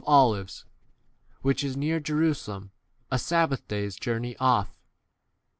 Olives, 0.07 0.65
which 1.43 1.63
is 1.63 1.77
near 1.77 1.99
Jerusalem, 1.99 2.71
a 3.11 3.19
13 3.19 3.19
sabbath 3.23 3.67
day's 3.67 3.95
journey 3.97 4.35
off. 4.37 4.79